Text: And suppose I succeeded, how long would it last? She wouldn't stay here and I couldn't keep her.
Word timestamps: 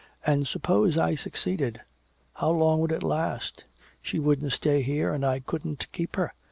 And 0.25 0.47
suppose 0.47 0.97
I 0.97 1.13
succeeded, 1.13 1.79
how 2.33 2.49
long 2.49 2.79
would 2.81 2.91
it 2.91 3.03
last? 3.03 3.65
She 4.01 4.17
wouldn't 4.17 4.51
stay 4.51 4.81
here 4.81 5.13
and 5.13 5.23
I 5.23 5.41
couldn't 5.41 5.91
keep 5.91 6.15
her. 6.15 6.33